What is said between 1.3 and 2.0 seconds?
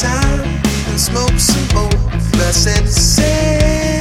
some more.